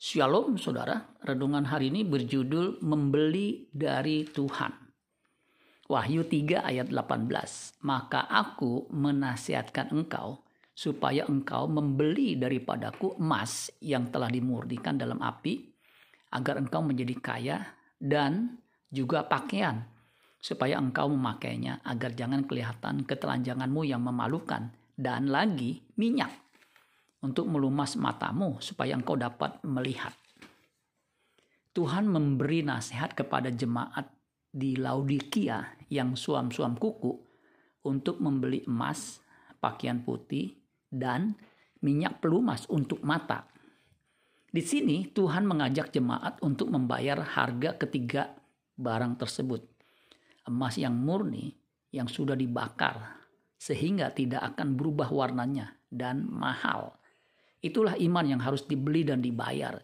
[0.00, 4.72] Shalom saudara, renungan hari ini berjudul Membeli dari Tuhan.
[5.92, 7.28] Wahyu 3 ayat 18.
[7.84, 10.40] Maka aku menasihatkan engkau
[10.72, 15.68] supaya engkau membeli daripadaku emas yang telah dimurnikan dalam api
[16.32, 17.58] agar engkau menjadi kaya
[18.00, 18.56] dan
[18.88, 19.84] juga pakaian
[20.40, 26.39] supaya engkau memakainya agar jangan kelihatan ketelanjanganmu yang memalukan dan lagi minyak
[27.20, 30.16] untuk melumas matamu supaya engkau dapat melihat.
[31.70, 34.10] Tuhan memberi nasihat kepada jemaat
[34.50, 37.14] di Laodikia yang suam-suam kuku
[37.86, 39.22] untuk membeli emas,
[39.62, 40.58] pakaian putih,
[40.90, 41.38] dan
[41.86, 43.46] minyak pelumas untuk mata.
[44.50, 48.34] Di sini Tuhan mengajak jemaat untuk membayar harga ketiga
[48.74, 49.62] barang tersebut.
[50.50, 51.54] Emas yang murni
[51.94, 53.22] yang sudah dibakar
[53.54, 56.99] sehingga tidak akan berubah warnanya dan mahal
[57.60, 59.76] Itulah iman yang harus dibeli dan dibayar.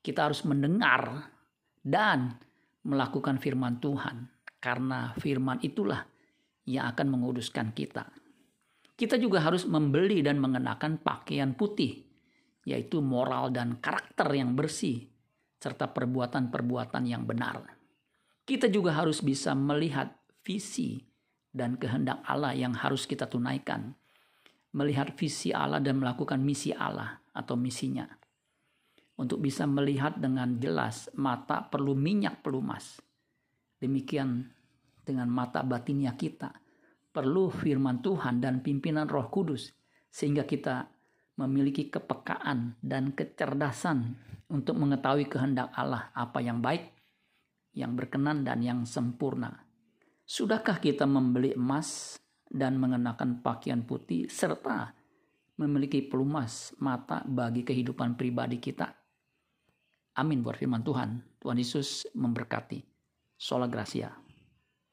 [0.00, 1.28] Kita harus mendengar
[1.84, 2.40] dan
[2.88, 4.24] melakukan firman Tuhan,
[4.56, 6.00] karena firman itulah
[6.64, 8.08] yang akan menguduskan kita.
[8.96, 12.04] Kita juga harus membeli dan mengenakan pakaian putih,
[12.64, 15.08] yaitu moral dan karakter yang bersih,
[15.60, 17.64] serta perbuatan-perbuatan yang benar.
[18.44, 21.04] Kita juga harus bisa melihat visi
[21.52, 23.92] dan kehendak Allah yang harus kita tunaikan
[24.74, 28.06] melihat visi Allah dan melakukan misi Allah atau misinya.
[29.20, 32.96] Untuk bisa melihat dengan jelas, mata perlu minyak pelumas.
[33.76, 34.48] Demikian
[35.04, 36.56] dengan mata batinnya kita.
[37.10, 39.76] Perlu firman Tuhan dan pimpinan roh kudus.
[40.08, 40.88] Sehingga kita
[41.36, 44.16] memiliki kepekaan dan kecerdasan
[44.50, 46.90] untuk mengetahui kehendak Allah apa yang baik,
[47.76, 49.68] yang berkenan dan yang sempurna.
[50.26, 52.18] Sudahkah kita membeli emas
[52.50, 54.90] dan mengenakan pakaian putih serta
[55.60, 58.90] memiliki pelumas mata bagi kehidupan pribadi kita.
[60.18, 61.38] Amin buat firman Tuhan.
[61.38, 62.82] Tuhan Yesus memberkati.
[63.38, 64.29] Sola Gracia.